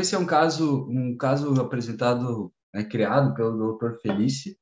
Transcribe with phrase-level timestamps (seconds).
[0.00, 4.00] esse é um caso, um caso apresentado, né, criado pelo Dr.
[4.00, 4.58] Felice.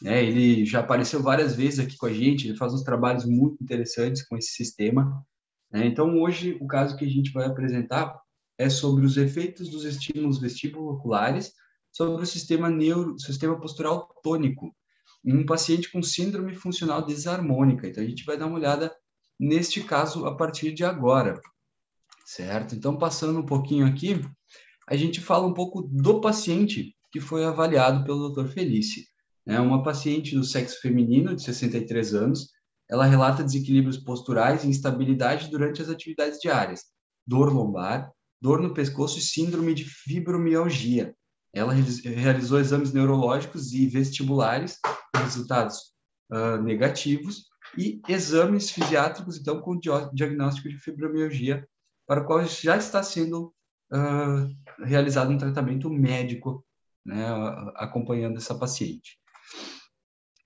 [0.00, 3.62] Né, ele já apareceu várias vezes aqui com a gente, ele faz uns trabalhos muito
[3.62, 5.24] interessantes com esse sistema.
[5.70, 5.86] Né?
[5.86, 8.18] Então, hoje, o caso que a gente vai apresentar
[8.58, 11.52] é sobre os efeitos dos estímulos vestibulo-oculares
[11.92, 14.74] sobre o sistema neuro, sistema postural tônico,
[15.24, 17.88] em um paciente com síndrome funcional desarmônica.
[17.88, 18.94] Então, a gente vai dar uma olhada
[19.40, 21.40] neste caso a partir de agora,
[22.24, 22.74] certo?
[22.74, 24.20] Então, passando um pouquinho aqui,
[24.86, 28.48] a gente fala um pouco do paciente que foi avaliado pelo Dr.
[28.48, 29.06] Felice.
[29.46, 32.50] É uma paciente do sexo feminino, de 63 anos.
[32.88, 36.82] Ela relata desequilíbrios posturais e instabilidade durante as atividades diárias,
[37.26, 41.14] dor lombar, dor no pescoço e síndrome de fibromialgia.
[41.52, 44.78] Ela realizou exames neurológicos e vestibulares,
[45.16, 45.92] resultados
[46.30, 49.78] uh, negativos, e exames fisiátricos, então, com
[50.12, 51.66] diagnóstico de fibromialgia,
[52.06, 53.52] para o qual já está sendo
[53.92, 56.64] uh, realizado um tratamento médico,
[57.04, 57.26] né,
[57.76, 59.18] acompanhando essa paciente.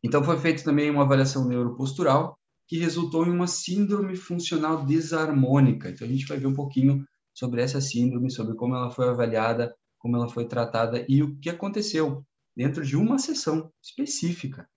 [0.03, 5.91] Então, foi feita também uma avaliação neuropostural, que resultou em uma síndrome funcional desarmônica.
[5.91, 9.75] Então, a gente vai ver um pouquinho sobre essa síndrome, sobre como ela foi avaliada
[10.01, 14.69] como ela foi tratada e o que aconteceu dentro de uma sessão específica,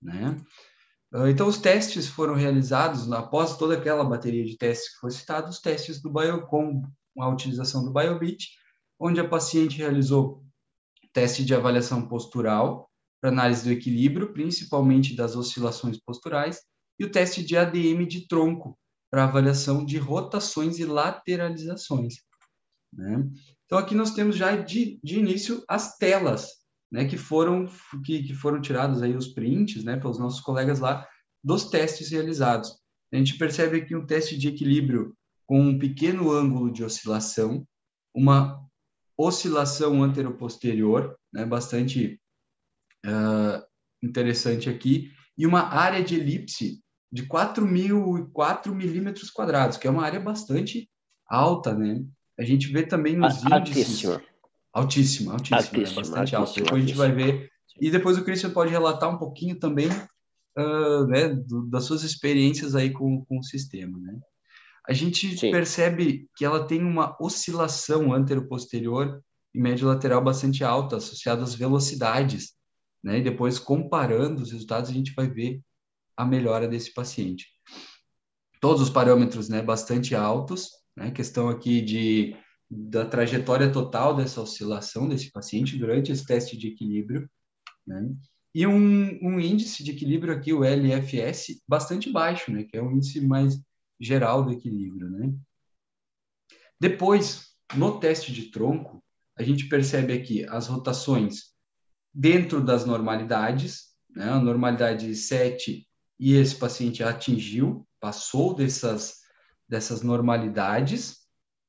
[0.00, 0.36] né?
[1.12, 5.48] Ah, então, os testes foram realizados após toda aquela bateria de testes que foi citada,
[5.48, 6.82] os testes do Biocom,
[7.18, 8.48] com a utilização do BioBeat,
[9.00, 10.44] onde a paciente realizou
[11.12, 12.88] teste de avaliação postural
[13.20, 16.60] para análise do equilíbrio, principalmente das oscilações posturais,
[16.96, 18.78] e o teste de ADM de tronco
[19.10, 22.18] para avaliação de rotações e lateralizações.
[22.92, 23.28] Né?
[23.64, 26.50] Então, aqui nós temos já de, de início as telas,
[26.90, 27.66] né, que foram
[28.04, 31.04] que, que foram tirados aí os prints, né, pelos nossos colegas lá
[31.42, 32.78] dos testes realizados.
[33.12, 35.16] A gente percebe aqui um teste de equilíbrio
[35.48, 37.66] com um pequeno ângulo de oscilação,
[38.14, 38.62] uma
[39.16, 42.20] oscilação anteroposterior, né, bastante
[43.06, 43.64] uh,
[44.02, 50.20] interessante aqui, e uma área de elipse de 4.004 milímetros quadrados, que é uma área
[50.20, 50.88] bastante
[51.26, 52.04] alta, né?
[52.38, 54.04] A gente vê também nos índices...
[54.04, 54.22] Altíssima.
[54.70, 55.94] Altíssima, altíssima, né?
[55.94, 56.60] bastante alta.
[56.60, 57.50] Depois a gente vai ver...
[57.80, 62.74] E depois o Christian pode relatar um pouquinho também uh, né, do, das suas experiências
[62.74, 64.18] aí com, com o sistema, né?
[64.88, 65.50] A gente Sim.
[65.50, 69.22] percebe que ela tem uma oscilação antero-posterior
[69.54, 72.54] e médio-lateral bastante alta, associada às velocidades,
[73.04, 73.18] né?
[73.18, 75.60] E depois, comparando os resultados, a gente vai ver
[76.16, 77.46] a melhora desse paciente.
[78.62, 81.10] Todos os parâmetros, né, bastante altos, né?
[81.10, 82.34] Questão aqui de
[82.70, 87.28] da trajetória total dessa oscilação desse paciente durante esse teste de equilíbrio,
[87.86, 88.10] né?
[88.54, 92.64] E um, um índice de equilíbrio aqui, o LFS, bastante baixo, né?
[92.64, 93.58] Que é o índice mais
[94.00, 95.32] geral do equilíbrio, né?
[96.80, 99.02] Depois, no teste de tronco,
[99.36, 101.54] a gente percebe aqui as rotações
[102.14, 104.30] dentro das normalidades, né?
[104.30, 105.86] A normalidade 7
[106.18, 109.18] e esse paciente atingiu, passou dessas
[109.68, 111.18] dessas normalidades,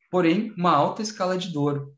[0.09, 1.93] porém uma alta escala de dor.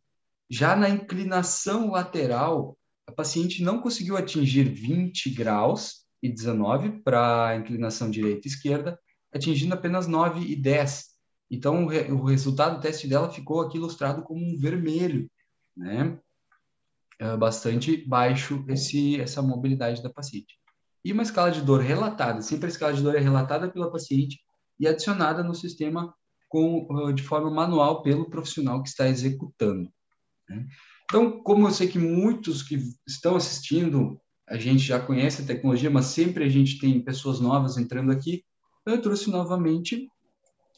[0.50, 2.76] Já na inclinação lateral,
[3.08, 9.00] a paciente não conseguiu atingir 20 graus e 19 para inclinação direita e esquerda,
[9.34, 11.12] atingindo apenas 9 e 10.
[11.50, 15.30] Então, o, resultado do teste dela ficou aqui ilustrado como um vermelho,
[15.76, 16.18] né?
[17.20, 20.58] É bastante baixo esse, essa mobilidade da paciente.
[21.04, 24.40] E uma escala de dor relatada, sempre a escala de dor é relatada pela paciente
[24.80, 26.14] e adicionada no sistema
[26.48, 29.92] com, uh, de forma manual pelo profissional que está executando.
[30.50, 30.68] Né?
[31.06, 35.90] Então, como eu sei que muitos que estão assistindo, a gente já conhece a tecnologia,
[35.90, 38.44] mas sempre a gente tem pessoas novas entrando aqui,
[38.86, 40.10] eu trouxe novamente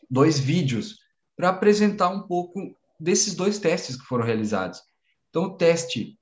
[0.09, 0.99] dois vídeos
[1.35, 4.81] para apresentar um pouco desses dois testes que foram realizados.
[5.29, 6.17] Então, o teste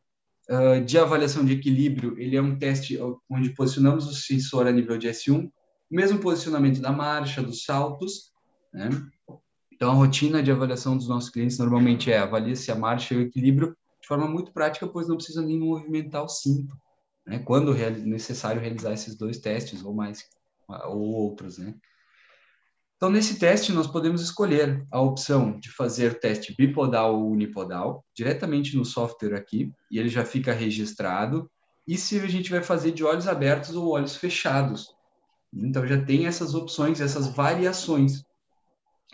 [0.49, 2.97] uh, de avaliação de equilíbrio, ele é um teste
[3.29, 5.51] onde posicionamos o sensor a nível de S1
[5.91, 8.31] mesmo posicionamento da marcha, dos saltos,
[8.73, 8.89] né?
[9.73, 13.17] Então, a rotina de avaliação dos nossos clientes normalmente é avalia se a marcha e
[13.17, 16.73] o equilíbrio de forma muito prática, pois não precisa nem movimentar o cinto,
[17.27, 17.39] né?
[17.39, 20.23] Quando necessário realizar esses dois testes ou mais,
[20.87, 21.75] ou outros, né?
[22.95, 28.77] Então, nesse teste, nós podemos escolher a opção de fazer teste bipodal ou unipodal, diretamente
[28.77, 31.49] no software aqui, e ele já fica registrado,
[31.87, 34.93] e se a gente vai fazer de olhos abertos ou olhos fechados,
[35.51, 38.23] então já tem essas opções, essas variações,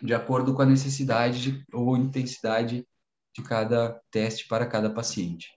[0.03, 2.85] de acordo com a necessidade de, ou intensidade
[3.33, 5.49] de cada teste para cada paciente.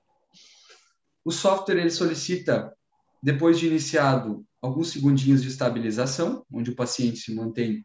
[1.24, 2.72] O software ele solicita,
[3.22, 7.84] depois de iniciado, alguns segundinhos de estabilização, onde o paciente se mantém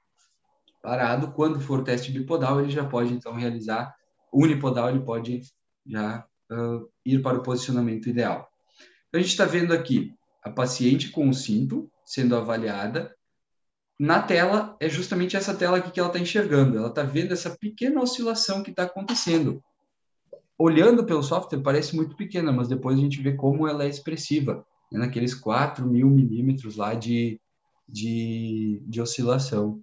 [0.81, 1.31] parado.
[1.31, 3.95] Quando for teste bipodal, ele já pode então realizar
[4.31, 5.41] unipodal, ele pode
[5.85, 8.49] já uh, ir para o posicionamento ideal.
[9.07, 10.13] Então, a gente está vendo aqui
[10.43, 13.15] a paciente com o cinto sendo avaliada.
[13.97, 16.77] Na tela, é justamente essa tela aqui que ela está enxergando.
[16.77, 19.63] Ela está vendo essa pequena oscilação que está acontecendo.
[20.57, 24.65] Olhando pelo software, parece muito pequena, mas depois a gente vê como ela é expressiva,
[24.91, 24.99] né?
[24.99, 27.39] naqueles 4 mil milímetros lá de,
[27.87, 29.81] de, de oscilação.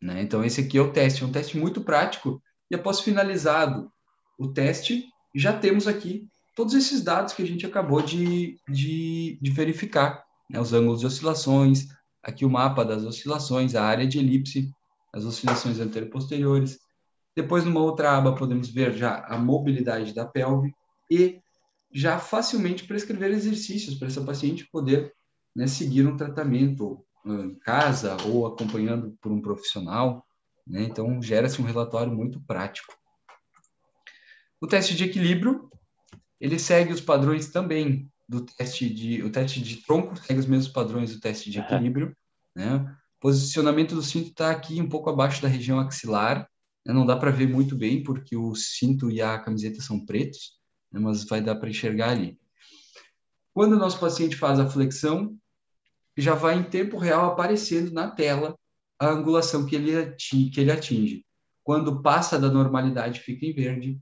[0.00, 0.22] Né?
[0.22, 1.22] Então, esse aqui é o teste.
[1.22, 2.42] É um teste muito prático.
[2.70, 3.90] E após finalizado
[4.38, 5.04] o teste,
[5.34, 10.60] já temos aqui todos esses dados que a gente acabou de, de, de verificar, né?
[10.60, 11.88] os ângulos de oscilações,
[12.22, 14.70] aqui o mapa das oscilações, a área de elipse,
[15.12, 16.78] as oscilações anterior-posteriores.
[17.34, 20.74] Depois, numa outra aba, podemos ver já a mobilidade da pelve
[21.10, 21.40] e
[21.92, 25.14] já facilmente prescrever exercícios para essa paciente poder
[25.54, 30.26] né, seguir um tratamento em casa ou acompanhando por um profissional.
[30.66, 30.82] Né?
[30.84, 32.94] Então, gera-se um relatório muito prático.
[34.60, 35.68] O teste de equilíbrio
[36.40, 40.72] ele segue os padrões também do teste de o teste de tronco segue os mesmos
[40.72, 42.16] padrões do teste de equilíbrio,
[42.54, 42.96] né?
[43.20, 46.48] Posicionamento do cinto está aqui um pouco abaixo da região axilar,
[46.84, 46.92] né?
[46.92, 50.58] não dá para ver muito bem porque o cinto e a camiseta são pretos,
[50.92, 51.00] né?
[51.00, 52.38] mas vai dar para enxergar ali.
[53.52, 55.36] Quando o nosso paciente faz a flexão,
[56.16, 58.56] já vai em tempo real aparecendo na tela
[58.98, 61.26] a angulação que ele atinge, que ele atinge.
[61.62, 64.00] Quando passa da normalidade, fica em verde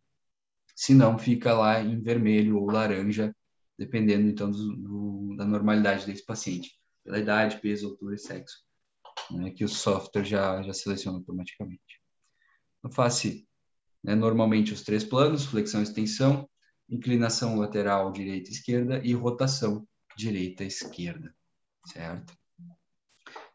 [0.80, 3.36] se não fica lá em vermelho ou laranja,
[3.78, 6.70] dependendo então do, do, da normalidade desse paciente,
[7.04, 8.64] pela idade, peso, altura e sexo,
[9.30, 12.00] né, que o software já, já seleciona automaticamente.
[12.82, 13.46] No face,
[14.02, 16.48] né, normalmente os três planos, flexão e extensão,
[16.90, 21.34] inclinação lateral direita esquerda e rotação direita esquerda,
[21.86, 22.34] certo?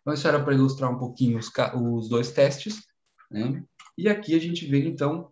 [0.02, 2.84] Então, isso era para ilustrar um pouquinho os, os dois testes,
[3.30, 3.64] né?
[3.98, 5.32] E aqui a gente vê, então,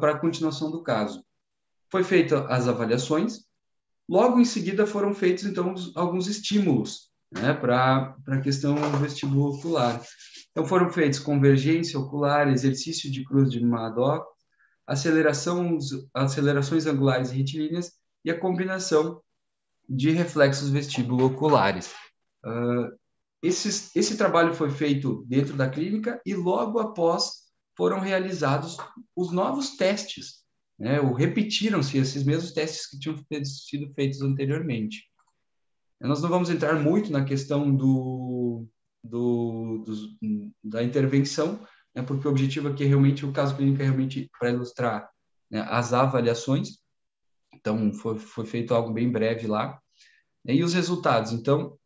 [0.00, 1.24] para a continuação do caso.
[1.90, 3.44] Foi feita as avaliações,
[4.08, 10.02] logo em seguida foram feitos, então, alguns estímulos né, para a questão vestibular ocular.
[10.50, 14.33] Então, foram feitos convergência ocular, exercício de cruz de Madoc,
[14.86, 17.92] acelerações angulares e retilíneas
[18.24, 19.20] e a combinação
[19.88, 21.92] de reflexos vestibulo-oculares.
[22.44, 22.90] Uh,
[23.42, 27.44] esses, esse trabalho foi feito dentro da clínica e logo após
[27.76, 28.76] foram realizados
[29.14, 30.44] os novos testes,
[30.78, 31.00] né?
[31.00, 35.04] ou repetiram-se esses mesmos testes que tinham sido feitos anteriormente.
[36.00, 38.66] Nós não vamos entrar muito na questão do,
[39.02, 42.02] do, do da intervenção, né?
[42.02, 45.08] porque o objetivo aqui é realmente, o caso clínico é realmente para ilustrar
[45.50, 46.78] né, as avaliações,
[47.54, 49.78] então foi, foi feito algo bem breve lá,
[50.44, 51.78] e os resultados, então,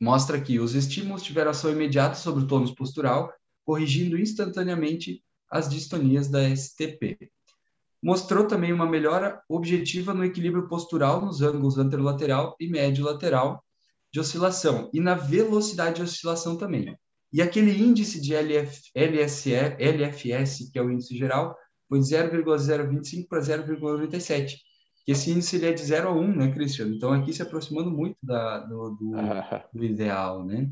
[0.00, 3.32] mostra que os estímulos tiveram ação imediata sobre o tônus postural
[3.64, 7.30] corrigindo instantaneamente as distonias da STP.
[8.02, 13.62] Mostrou também uma melhora objetiva no equilíbrio postural nos ângulos anterolateral e médio-lateral
[14.12, 16.96] de oscilação e na velocidade de oscilação também.
[17.32, 21.56] E aquele índice de LF, LSE, LFS, que é o índice geral,
[21.88, 24.56] foi de 0,025 para 0,97.
[25.06, 26.94] Esse índice ele é de 0 a 1, né, Cristiano?
[26.94, 29.12] Então, aqui se aproximando muito da, do, do,
[29.72, 30.70] do ideal, né?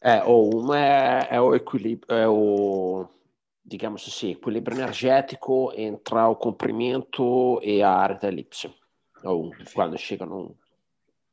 [0.00, 3.06] É, ou uma é, é o equilíbrio, é o,
[3.64, 8.72] digamos assim, equilíbrio energético entre o comprimento e a área da elipse.
[9.24, 9.74] Ou perfeito.
[9.74, 10.54] quando chega num.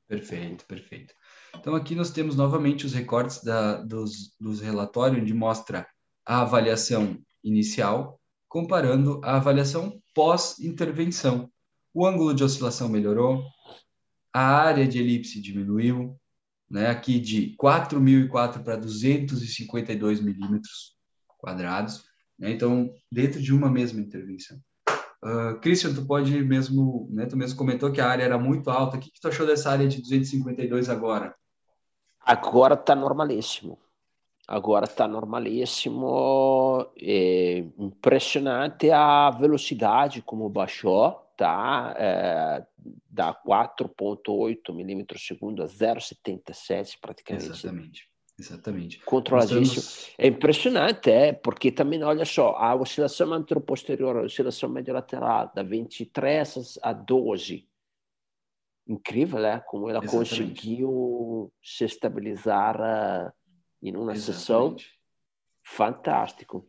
[0.08, 1.14] Perfeito, perfeito.
[1.56, 5.88] Então aqui nós temos novamente os recortes da, dos, dos relatórios, onde mostra
[6.26, 11.50] a avaliação inicial, comparando a avaliação pós-intervenção.
[11.94, 13.44] O ângulo de oscilação melhorou,
[14.34, 16.20] a área de elipse diminuiu,
[16.70, 20.96] né, aqui de 4.004 para 252 milímetros
[21.38, 22.04] quadrados,
[22.38, 24.58] né, então dentro de uma mesma intervenção.
[25.24, 28.98] Uh, Christian, tu pode mesmo, né, tu mesmo comentou que a área era muito alta,
[28.98, 31.34] o que, que tu achou dessa área de 252 agora?
[32.26, 33.78] Agora está normalíssimo.
[34.48, 36.88] Agora está normalíssimo.
[37.00, 42.64] É impressionante a velocidade como baixou tá é,
[43.10, 47.46] da 4.8 milímetros segundo a 0,77 praticamente.
[47.50, 48.14] Exatamente.
[48.40, 49.00] Exatamente.
[49.06, 49.64] Controladíssimo.
[49.64, 50.14] Estamos...
[50.18, 56.80] É impressionante, é, porque também, olha só, a oscilação anteroposterior, a oscilação mediolateral, da 23
[56.82, 57.68] a 12.
[58.88, 59.62] Incrível, né?
[59.68, 60.30] Como ela Exatamente.
[60.30, 63.32] conseguiu se estabilizar uh,
[63.82, 64.22] em uma Exatamente.
[64.22, 64.76] sessão.
[65.66, 66.68] Fantástico.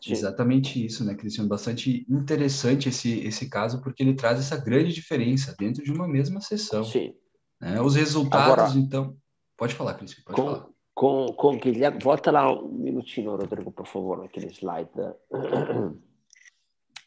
[0.00, 0.12] Sim.
[0.12, 1.48] Exatamente isso, né, Cristiano?
[1.48, 6.40] Bastante interessante esse, esse caso, porque ele traz essa grande diferença dentro de uma mesma
[6.40, 6.84] sessão.
[6.84, 7.14] Sim.
[7.60, 7.80] Né?
[7.80, 9.16] Os resultados, Agora, então.
[9.56, 10.68] Pode falar, Cristiano, pode com, falar.
[10.94, 14.90] Com, com Guilherme, volta lá um minutinho, Rodrigo, por favor, naquele slide.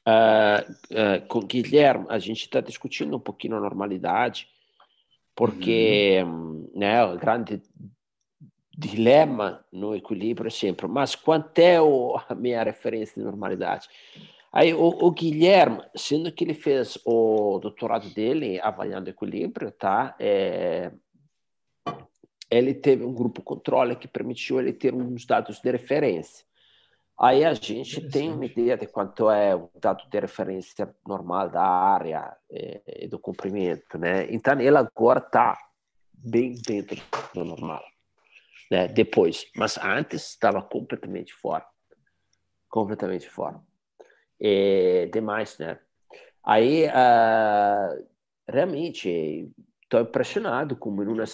[0.08, 4.48] Uh, uh, com Guilherme, a gente está discutindo um pouquinho a normalidade,
[5.36, 6.72] porque uhum.
[6.74, 7.62] né, o grande
[8.78, 13.90] dilema no equilíbrio é sempre, mas quanto é o, a minha referência de normalidade?
[14.52, 20.16] Aí o, o, Guilherme, sendo que ele fez o doutorado dele avaliando equilíbrio, tá?
[20.20, 20.92] É,
[22.50, 26.47] ele teve um grupo controle que permitiu ele ter uns dados de referência.
[27.20, 31.64] Aí a gente tem uma ideia de quanto é o dado de referência normal da
[31.64, 34.32] área e, é, e do comprimento, né?
[34.32, 35.58] Então ele agora está
[36.14, 37.02] bem dentro
[37.34, 37.84] do normal,
[38.70, 38.88] né?
[38.88, 41.66] Depois, mas antes estava completamente fora,
[42.70, 43.60] completamente fora.
[44.40, 45.80] E demais, né?
[46.46, 48.08] Aí uh,
[48.48, 51.26] realmente estou impressionado como em uma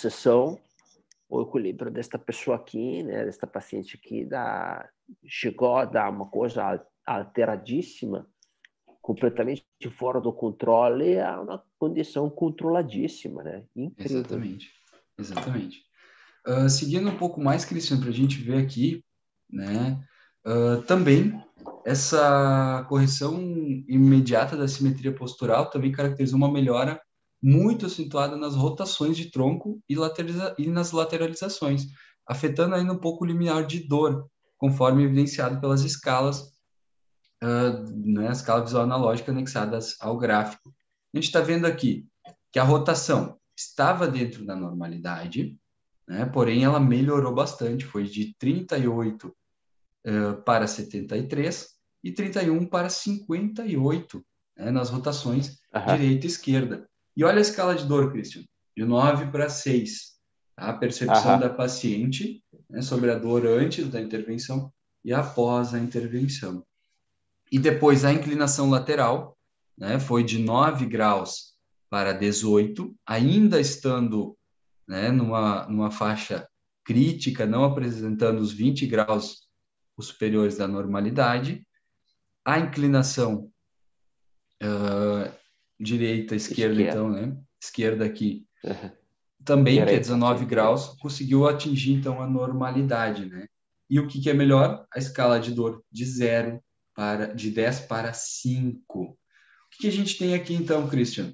[1.34, 4.88] o equilíbrio desta pessoa aqui, né, desta paciente aqui, da,
[5.25, 8.28] chegou a dar uma coisa alteradíssima,
[9.02, 9.66] completamente
[9.98, 13.63] fora do controle, a uma condição controladíssima, né?
[13.75, 14.20] Incrível.
[14.20, 14.72] Exatamente,
[15.18, 15.82] exatamente.
[16.48, 19.04] Uh, seguindo um pouco mais, Cristiano, para a gente ver aqui,
[19.50, 20.00] né?
[20.46, 21.42] Uh, também
[21.86, 23.42] essa correção
[23.88, 27.02] imediata da simetria postural também caracteriza uma melhora
[27.44, 29.96] muito acentuada nas rotações de tronco e,
[30.58, 31.88] e nas lateralizações,
[32.26, 36.54] afetando ainda um pouco o limiar de dor, conforme evidenciado pelas escalas,
[37.44, 40.74] uh, né, a escala visual analógica anexadas ao gráfico.
[41.14, 42.08] A gente está vendo aqui
[42.50, 45.60] que a rotação estava dentro da normalidade,
[46.08, 51.68] né, porém ela melhorou bastante, foi de 38 uh, para 73
[52.02, 55.86] e 31 para 58 né, nas rotações uhum.
[55.98, 56.90] direita e esquerda.
[57.15, 58.43] E olha a escala de dor, Christian,
[58.75, 60.13] de 9 para 6.
[60.55, 60.70] Tá?
[60.70, 64.72] A percepção da paciente né, sobre a dor antes da intervenção
[65.03, 66.65] e após a intervenção.
[67.51, 69.38] E depois a inclinação lateral
[69.77, 71.53] né, foi de 9 graus
[71.89, 74.36] para 18, ainda estando
[74.88, 76.48] né, numa, numa faixa
[76.84, 79.43] crítica, não apresentando os 20 graus
[79.96, 81.65] os superiores da normalidade.
[82.43, 83.51] A inclinação
[84.62, 85.32] uh,
[85.80, 87.38] direita, esquerda, esquerda, então, né?
[87.62, 88.46] Esquerda aqui.
[88.63, 88.92] Uhum.
[89.44, 93.48] Também, Direita, que é 19 graus, conseguiu atingir, então, a normalidade, né?
[93.89, 94.86] E o que, que é melhor?
[94.94, 96.63] A escala de dor de 0
[96.96, 99.00] para, de 10 para 5.
[99.01, 99.18] O
[99.72, 101.34] que, que a gente tem aqui, então, Christian?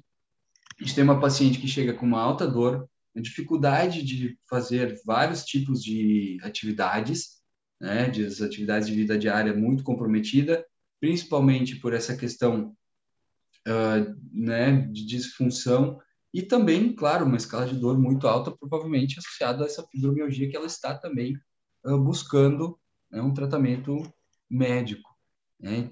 [0.78, 5.00] A gente tem uma paciente que chega com uma alta dor, uma dificuldade de fazer
[5.04, 7.40] vários tipos de atividades,
[7.80, 10.64] né, de atividades de vida diária muito comprometida,
[11.00, 12.74] principalmente por essa questão
[13.68, 16.00] uh, né, de disfunção
[16.32, 20.56] e também, claro, uma escala de dor muito alta, provavelmente associada a essa fibromialgia que
[20.56, 21.36] ela está também
[21.84, 22.78] uh, buscando
[23.10, 24.00] né, um tratamento
[24.48, 25.10] médico.
[25.58, 25.90] Né?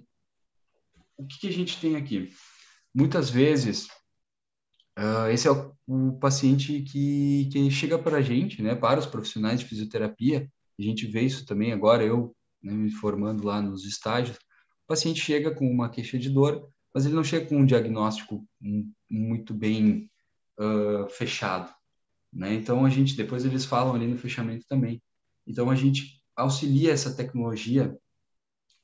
[1.17, 2.33] O que, que, a gente tem aqui?
[2.95, 3.87] Muitas vezes,
[4.99, 9.07] uh, esse é o, o paciente que, que chega para a gente, né, para os
[9.07, 10.49] profissionais de fisioterapia,
[10.79, 15.21] a gente vê isso também agora, eu né, me formando lá nos estágios, o paciente
[15.21, 18.47] chega com uma queixa de dor, mas ele não chega com um diagnóstico
[19.11, 20.11] muito bem
[20.59, 21.73] uh, fechado,
[22.33, 22.55] né?
[22.55, 25.03] Então a gente depois eles falam ali no fechamento também.
[25.47, 27.97] Então a gente auxilia essa tecnologia,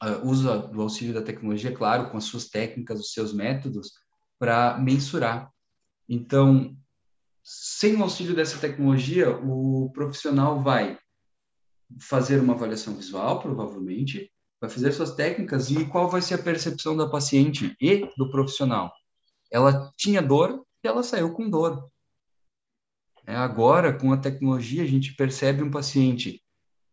[0.03, 3.93] uh, usa do auxílio da tecnologia, claro, com as suas técnicas, os seus métodos
[4.39, 5.51] para mensurar.
[6.09, 6.77] Então,
[7.43, 10.99] sem o auxílio dessa tecnologia, o profissional vai
[12.01, 14.31] fazer uma avaliação visual, provavelmente,
[14.65, 18.93] vai fazer suas técnicas e qual vai ser a percepção da paciente e do profissional.
[19.51, 21.89] Ela tinha dor e ela saiu com dor.
[23.27, 26.43] É, agora, com a tecnologia, a gente percebe um paciente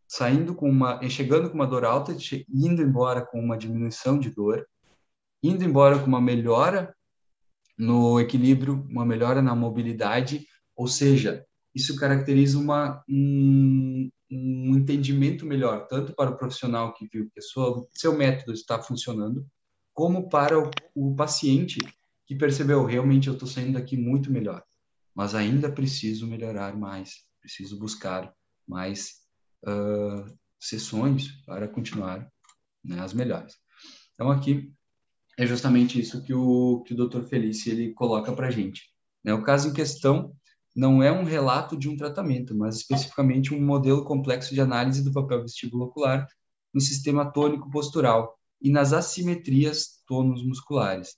[0.08, 2.16] saindo com uma, chegando com uma dor alta,
[2.50, 4.68] indo embora com uma diminuição de dor,
[5.42, 6.94] indo embora com uma melhora
[7.78, 15.88] no equilíbrio, uma melhora na mobilidade, ou seja, isso caracteriza uma, um, um entendimento melhor,
[15.88, 19.46] tanto para o profissional que viu que sua, seu método está funcionando,
[19.94, 21.80] como para o, o paciente
[22.26, 24.64] que percebeu, realmente eu estou saindo daqui muito melhor,
[25.14, 28.34] mas ainda preciso melhorar mais, preciso buscar
[28.66, 29.16] mais
[29.68, 32.26] uh, sessões para continuar
[32.84, 33.56] né, as melhores.
[34.14, 34.72] Então, aqui
[35.38, 37.24] é justamente isso que o, que o Dr.
[37.24, 38.84] Felice ele coloca para a gente.
[39.24, 39.34] Né?
[39.34, 40.34] O caso em questão
[40.76, 45.12] não é um relato de um tratamento, mas especificamente um modelo complexo de análise do
[45.12, 46.28] papel vestíbulo ocular
[46.74, 51.16] no sistema tônico postural e nas assimetrias tônus musculares.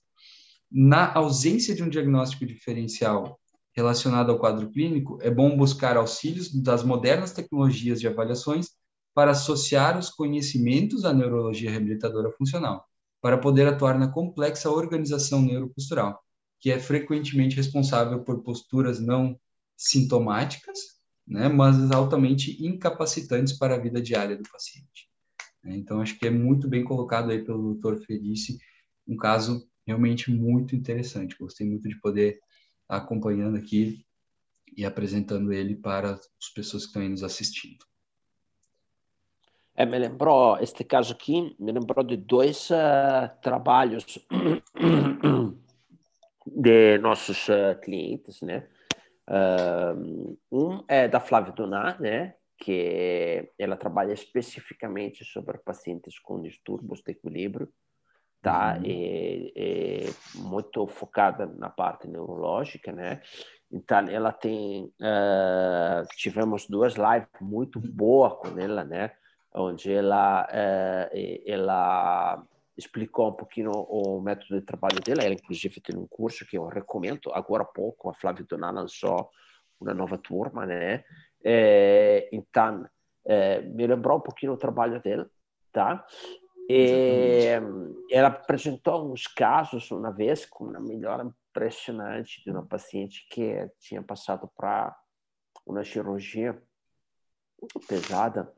[0.70, 3.38] Na ausência de um diagnóstico diferencial
[3.76, 8.70] relacionado ao quadro clínico, é bom buscar auxílios das modernas tecnologias de avaliações
[9.12, 12.84] para associar os conhecimentos à neurologia reabilitadora funcional.
[13.20, 16.22] para poder atuar na complexa organização neuropostural,
[16.60, 19.40] que é frequentemente responsável por posturas não
[19.76, 20.78] sintomáticas,
[21.26, 25.08] né, mas altamente incapacitantes para a vida diária do paciente.
[25.64, 27.96] Então, acho que é muito bem colocado aí pelo Dr.
[28.04, 28.58] Felice,
[29.08, 31.36] um caso realmente muito interessante.
[31.38, 32.38] Gostei muito de poder
[32.82, 34.04] estar acompanhando aqui
[34.76, 37.84] e apresentando ele para as pessoas que estão aí nos assistindo.
[39.76, 44.20] É, me lembrou, este caso aqui, me lembrou de dois uh, trabalhos
[46.46, 48.68] de nossos uh, clientes, né?
[50.50, 52.34] Um é da Flávia Donar, né?
[52.58, 57.68] Que ela trabalha especificamente sobre pacientes com distúrbios de equilíbrio,
[58.40, 58.76] tá?
[58.76, 58.84] Uhum.
[58.84, 63.20] E, e muito focada na parte neurológica, né?
[63.72, 64.84] Então, ela tem.
[65.00, 69.10] Uh, tivemos duas lives muito boas com ela, né?
[69.52, 72.44] Onde ela, uh, ela
[72.76, 75.22] explicou um pouquinho o método de trabalho dela.
[75.22, 77.32] Ela, inclusive, tem um curso que eu recomendo.
[77.32, 79.30] Agora há pouco, a Flávia Doná lançou
[79.80, 81.04] uma nova turma, né?
[81.42, 82.86] É, então,
[83.24, 85.28] é, me lembrou um pouquinho o trabalho dela,
[85.72, 86.04] tá?
[86.68, 87.44] E
[88.10, 94.02] ela apresentou uns casos uma vez com uma melhora impressionante de uma paciente que tinha
[94.02, 94.96] passado para
[95.66, 96.60] uma cirurgia
[97.86, 98.50] pesada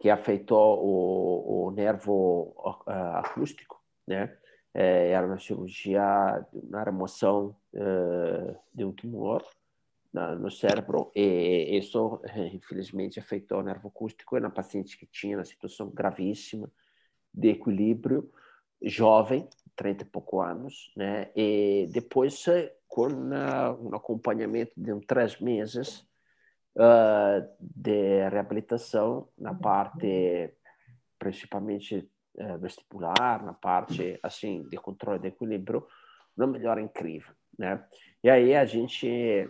[0.00, 4.34] que afetou o, o nervo uh, acústico, né?
[4.72, 6.02] É, era uma cirurgia
[6.70, 9.44] na remoção uh, de um tumor
[10.12, 12.20] na, no cérebro e isso
[12.54, 16.70] infelizmente afetou o nervo acústico na paciente que tinha uma situação gravíssima
[17.34, 18.32] de equilíbrio,
[18.82, 21.30] jovem, 30 e pouco anos, né?
[21.36, 22.44] E depois,
[22.88, 26.08] com um acompanhamento de um três meses
[26.76, 30.52] uh, de reabilitação na parte,
[31.18, 35.86] principalmente uh, vestibular, na parte, assim, de controle de equilíbrio,
[36.36, 37.84] uma melhora incrível, né?
[38.22, 39.06] E aí a gente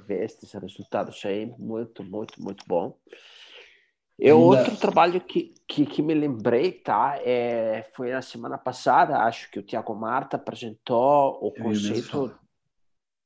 [0.06, 2.96] vê esses resultados aí muito, muito, muito bom.
[4.18, 7.18] E outro trabalho que, que, que, me lembrei, tá?
[7.24, 12.30] É, foi na semana passada, acho que o Tiago Marta apresentou o conceito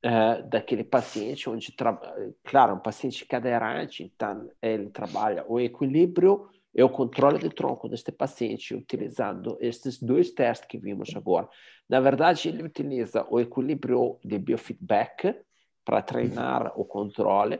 [0.06, 1.98] é, daquele paciente onde, tra...
[2.44, 8.12] claro, um paciente cadeirante, então ele trabalha o equilíbrio e o controle de tronco deste
[8.12, 11.48] paciente utilizando estes dois testes que vimos agora.
[11.88, 15.34] Na verdade, ele utiliza o equilíbrio de biofeedback
[15.82, 17.58] para treinar o controle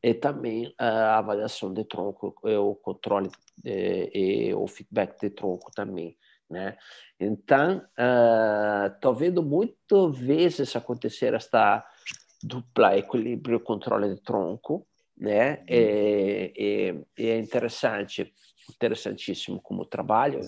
[0.00, 3.30] e também a avaliação de tronco, o controle
[3.64, 6.16] de, e o feedback de tronco também,
[6.48, 6.76] né?
[7.18, 7.82] Então,
[8.94, 11.84] estou uh, vendo muitas vezes acontecer esta
[12.42, 15.64] dupla equilíbrio controle de tronco, né?
[15.68, 18.32] E, e, e é interessante,
[18.70, 20.40] interessantíssimo como trabalho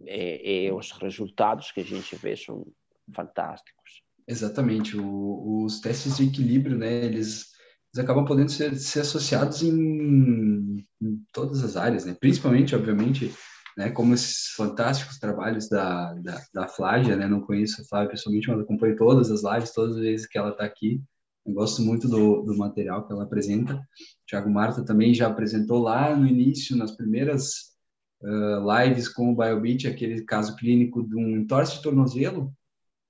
[0.00, 2.66] e, e, os resultados que a gente vê são
[3.14, 4.02] fantásticos.
[4.26, 7.04] Exatamente, o, os testes de equilíbrio, né?
[7.04, 7.54] Eles
[7.94, 12.14] eles acabam podendo ser, ser associados em, em, todas as áreas, né?
[12.18, 13.32] Principalmente, obviamente,
[13.76, 17.28] né, como esses fantásticos trabalhos da, da, da Flávia, né?
[17.28, 20.50] Não conheço a Flávia pessoalmente, mas acompanho todas as lives, todas as vezes que ela
[20.50, 21.02] está aqui.
[21.44, 23.74] Eu gosto muito do, do material que ela apresenta.
[23.74, 23.80] O
[24.26, 27.76] Thiago Marta também já apresentou lá no início, nas primeiras
[28.22, 32.52] uh, lives com o BioBeat, aquele caso clínico de um entorse de tornozelo,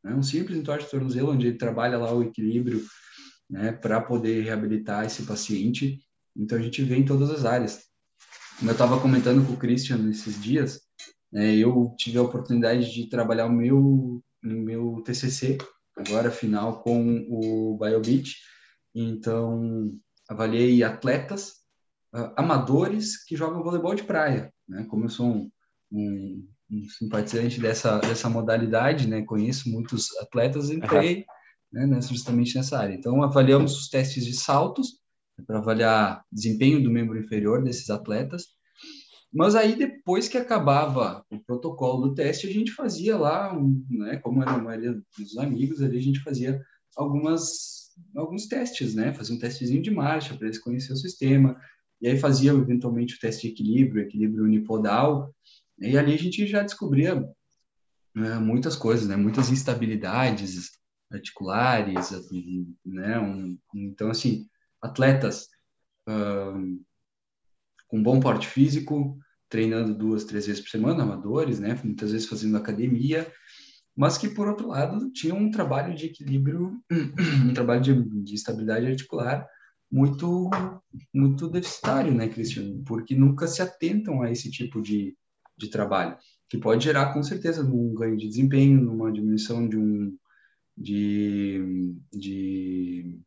[0.03, 0.15] né?
[0.15, 2.85] um simples entorse de tornozelo, onde ele trabalha lá o equilíbrio
[3.49, 6.01] né, para poder reabilitar esse paciente.
[6.37, 7.87] Então, a gente vê em todas as áreas.
[8.59, 10.81] Como eu estava comentando com o Christian nesses dias,
[11.33, 15.59] né, eu tive a oportunidade de trabalhar o meu, meu TCC,
[15.97, 18.35] agora final, com o BioBeat.
[18.95, 19.93] Então,
[20.29, 21.51] avaliei atletas
[22.15, 24.53] uh, amadores que jogam voleibol de praia.
[24.69, 24.87] Né?
[24.89, 25.51] Como eu sou um,
[25.93, 29.23] um, um simpatizante dessa, dessa modalidade, né?
[29.23, 31.19] conheço muitos atletas, entrei...
[31.19, 31.37] Uhum
[31.73, 32.95] né, justamente nessa área.
[32.95, 34.99] Então, avaliamos os testes de saltos,
[35.45, 38.45] para avaliar desempenho do membro inferior desses atletas,
[39.33, 43.55] mas aí, depois que acabava o protocolo do teste, a gente fazia lá,
[43.91, 46.61] né, como era a maioria dos amigos ali, a gente fazia
[46.97, 51.61] algumas, alguns testes, né, fazia um testezinho de marcha para eles conhecerem o sistema,
[52.01, 55.35] e aí fazia eventualmente o teste de equilíbrio, equilíbrio unipodal,
[55.79, 57.23] e ali a gente já descobria
[58.15, 60.71] né, muitas coisas, né, muitas instabilidades,
[61.11, 62.11] articulares,
[62.85, 63.19] né?
[63.19, 64.47] Um, então, assim,
[64.87, 65.49] atletas
[66.09, 66.83] um,
[67.89, 69.19] com bom porte físico,
[69.49, 71.79] treinando duas, três vezes por semana, amadores, né?
[71.85, 73.31] Muitas vezes fazendo academia,
[73.97, 76.81] mas que, por outro lado, tinham um trabalho de equilíbrio,
[77.45, 79.47] um trabalho de, de estabilidade articular
[79.91, 80.51] muito
[81.15, 82.83] muito deficitário, né, Cristiano?
[82.85, 85.17] Porque nunca se atentam a esse tipo de,
[85.57, 86.17] de trabalho,
[86.49, 90.17] que pode gerar com certeza um ganho de desempenho, numa diminuição de um
[90.77, 93.19] de, de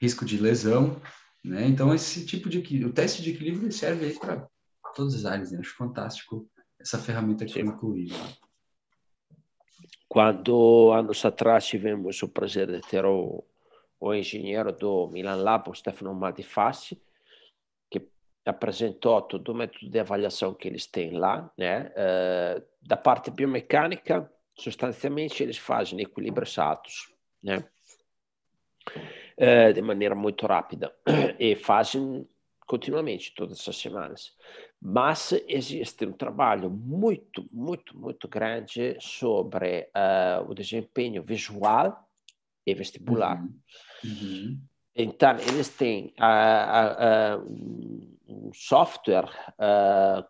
[0.00, 1.00] risco de lesão,
[1.44, 1.66] né?
[1.66, 4.48] Então esse tipo de o teste de equilíbrio serve aí para
[4.94, 5.58] todas as áreas, né?
[5.60, 8.14] Acho fantástico essa ferramenta que foi incluída.
[10.08, 13.44] Quando anos atrás tivemos o prazer de ter o,
[14.00, 17.00] o engenheiro do Milan Lab, o Stefano Madifassi,
[17.88, 18.08] que
[18.44, 21.92] apresentou todo o método de avaliação que eles têm lá, né?
[21.92, 27.64] Uh, da parte biomecânica, sostancialmente eles fazem equilíbrios atos, né?
[29.40, 30.92] Uh, de maneira muito rápida
[31.40, 32.28] e fazem
[32.70, 34.32] continuamente, todas as semanas.
[34.80, 42.08] Mas existe um trabalho muito, muito, muito grande sobre uh, o desempenho visual
[42.64, 43.42] e vestibular.
[43.42, 43.58] Uhum.
[44.04, 44.60] Uhum.
[44.94, 49.30] Então, eles têm uh, uh, um software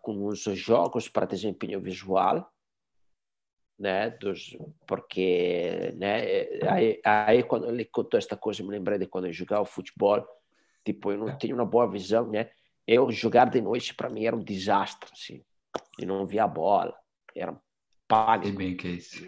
[0.01, 2.50] com os jogos para desempenho visual,
[3.81, 4.55] né, dos,
[4.87, 9.33] porque né, aí, aí quando ele contou esta coisa, eu me lembrei de quando eu
[9.33, 10.25] jogava futebol,
[10.83, 12.49] Tipo, eu não tinha uma boa visão, né?
[12.87, 15.43] Eu jogar de noite para mim era um desastre, assim.
[15.99, 16.95] Eu não via a bola,
[17.35, 17.55] era
[18.07, 18.57] pálido.
[18.57, 19.23] bem que é isso.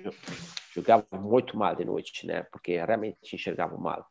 [0.74, 2.44] Jogava muito mal de noite, né?
[2.52, 4.06] Porque realmente enxergava mal.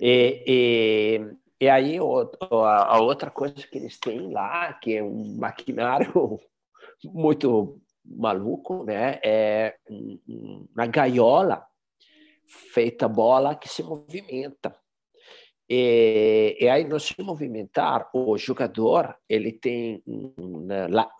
[0.00, 6.40] E, e, e aí a, outra coisa que eles têm lá, que é um maquinário
[7.04, 9.18] muito maluco, né?
[9.24, 11.66] É uma gaiola
[12.46, 14.74] feita bola que se movimenta.
[15.68, 20.68] E, e, aí, no se movimentar, o jogador ele tem um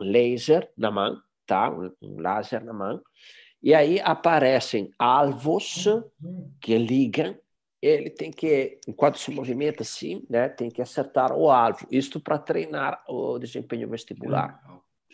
[0.00, 1.68] laser na mão, tá?
[2.00, 3.02] um laser na mão,
[3.62, 5.84] e aí aparecem alvos
[6.60, 7.36] que ligam.
[7.82, 11.86] Ele tem que, enquanto se movimenta assim, né, tem que acertar o alvo.
[11.90, 14.60] Isto para treinar o desempenho vestibular.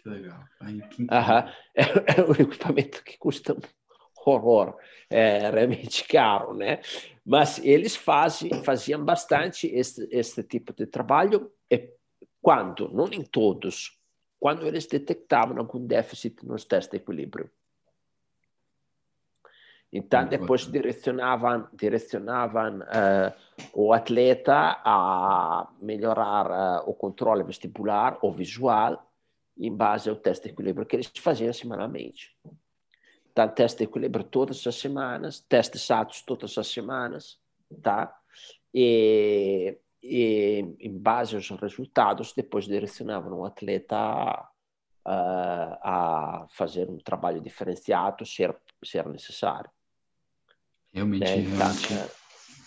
[0.03, 0.45] Que legal.
[0.59, 0.89] Que legal.
[0.89, 1.07] que...
[1.75, 3.57] É, é um equipamento que custa
[4.27, 4.77] horror,
[5.09, 6.81] é realmente caro, né?
[7.25, 11.91] Mas eles fazem, faziam bastante este, este tipo de trabalho e
[12.41, 13.99] quando, não em todos,
[14.39, 17.51] quando eles detectavam algum déficit nos testes de equilíbrio.
[19.93, 23.33] Então, depois direcionavam, direcionavam uh,
[23.75, 29.12] o atleta a melhorar uh, o controle vestibular ou visual
[29.57, 32.37] em base ao teste de equilíbrio que eles faziam semanalmente.
[33.35, 33.49] Tá?
[33.49, 37.39] Teste de equilíbrio todas as semanas, teste SATOS todas as semanas,
[37.83, 38.15] tá?
[38.75, 44.49] E, e em base aos resultados, depois direcionavam o atleta a,
[45.05, 49.71] a, fazer um trabalho diferenciado, se era, se era necessário.
[50.93, 52.09] Realmente, é, realmente, tá,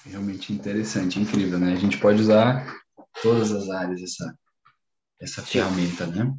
[0.06, 1.74] realmente interessante, incrível, né?
[1.74, 2.66] A gente pode usar
[3.22, 4.38] todas as áreas essa,
[5.20, 6.34] essa ferramenta, né?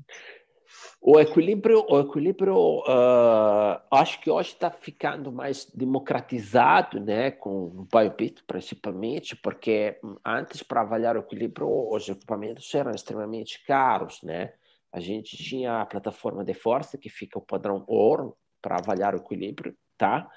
[1.09, 7.87] O equilíbrio, o equilíbrio uh, acho que hoje está ficando mais democratizado, né, com o
[7.89, 14.55] BioBit principalmente, porque antes para avaliar o equilíbrio os equipamentos eram extremamente caros, né?
[14.91, 19.19] A gente tinha a plataforma de força que fica o padrão ouro para avaliar o
[19.19, 20.29] equilíbrio, tá?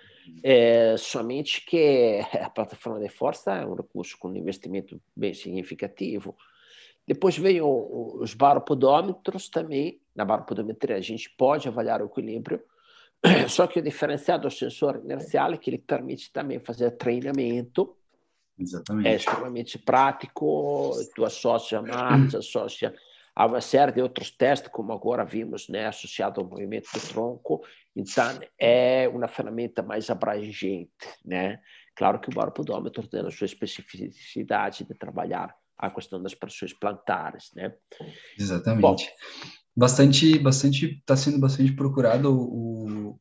[0.43, 6.38] É, somente que a plataforma de força é um recurso com investimento bem significativo.
[7.10, 7.65] Depois veio
[8.21, 9.99] os baropodômetros também.
[10.19, 12.62] Na baropodometria a gente pode avaliar o equilíbrio,
[13.47, 17.95] só que o diferencial do sensor inercial é que ele permite também fazer treinamento.
[18.60, 19.08] Exatamente.
[19.08, 22.93] É extremamente prático, tu associa marcas, associa
[23.34, 27.65] a uma série de outros testes, como agora vimos, né, associado ao movimento do tronco.
[27.95, 30.89] Então, é uma ferramenta mais abrangente,
[31.23, 31.62] né?
[31.95, 37.51] Claro que o baropodômetro tem a sua especificidade de trabalhar a questão das pressões plantares,
[37.55, 37.73] né?
[38.38, 38.82] Exatamente.
[38.82, 38.97] Bom,
[39.79, 43.19] bastante, bastante, está sendo bastante procurado o, o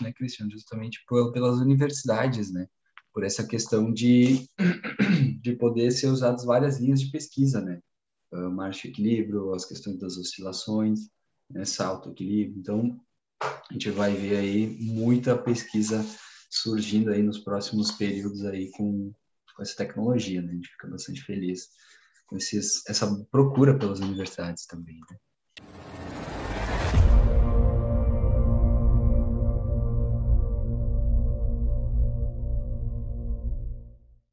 [0.00, 2.68] né, Cristiano, justamente por, pelas universidades, né?
[3.12, 4.48] Por essa questão de,
[5.42, 7.80] de poder ser usadas várias linhas de pesquisa, né?
[8.32, 11.08] Uh, marcha equilíbrio, as questões das oscilações,
[11.50, 12.60] né, salto equilíbrio.
[12.60, 13.00] Então,
[13.42, 16.06] a gente vai ver aí muita pesquisa
[16.48, 19.12] surgindo aí nos próximos períodos aí com,
[19.56, 20.52] com essa tecnologia, né?
[20.52, 21.68] A gente fica bastante feliz
[22.28, 25.18] com esses, essa procura pelas universidades também, né?